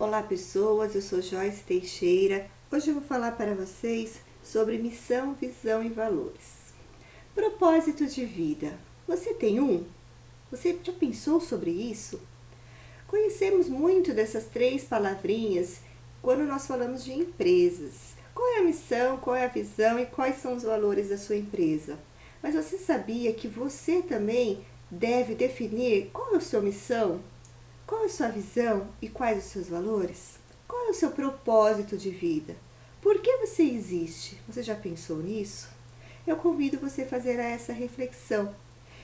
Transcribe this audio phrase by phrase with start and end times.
[0.00, 2.48] Olá pessoas, eu sou Joyce Teixeira.
[2.70, 6.72] Hoje eu vou falar para vocês sobre missão, visão e valores.
[7.34, 8.78] Propósito de vida.
[9.08, 9.84] Você tem um?
[10.52, 12.20] Você já pensou sobre isso?
[13.08, 15.80] Conhecemos muito dessas três palavrinhas
[16.22, 18.14] quando nós falamos de empresas.
[18.32, 21.34] Qual é a missão, qual é a visão e quais são os valores da sua
[21.34, 21.98] empresa?
[22.40, 27.20] Mas você sabia que você também deve definir qual é a sua missão,
[27.88, 30.38] qual é sua visão e quais os seus valores?
[30.68, 32.54] Qual é o seu propósito de vida?
[33.00, 34.38] Por que você existe?
[34.46, 35.70] Você já pensou nisso?
[36.26, 38.54] Eu convido você a fazer essa reflexão.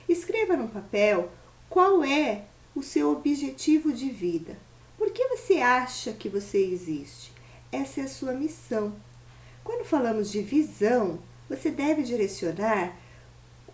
[0.07, 1.31] Escreva no papel
[1.67, 2.43] qual é
[2.75, 4.55] o seu objetivo de vida.
[4.99, 7.33] Por que você acha que você existe?
[7.71, 8.95] Essa é a sua missão.
[9.63, 11.17] Quando falamos de visão,
[11.49, 12.95] você deve direcionar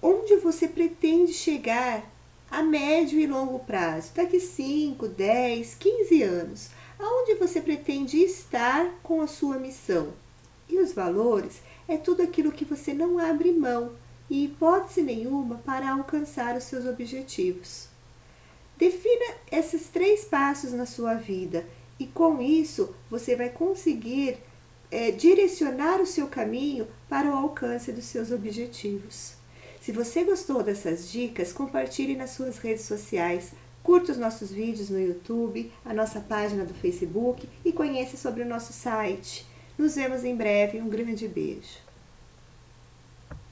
[0.02, 2.10] onde você pretende chegar
[2.52, 6.70] a médio e longo prazo, daqui 5, 10, 15 anos,
[7.00, 10.14] aonde você pretende estar com a sua missão.
[10.68, 13.94] E os valores é tudo aquilo que você não abre mão,
[14.30, 17.88] e hipótese nenhuma, para alcançar os seus objetivos.
[18.78, 21.66] Defina esses três passos na sua vida
[22.00, 24.40] e com isso você vai conseguir
[24.90, 29.41] é, direcionar o seu caminho para o alcance dos seus objetivos.
[29.82, 33.52] Se você gostou dessas dicas, compartilhe nas suas redes sociais,
[33.82, 38.48] curta os nossos vídeos no YouTube, a nossa página do Facebook e conheça sobre o
[38.48, 39.44] nosso site.
[39.76, 40.80] Nos vemos em breve.
[40.80, 41.91] Um grande beijo.